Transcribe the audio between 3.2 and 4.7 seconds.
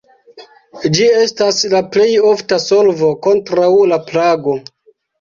kontraŭ la plago.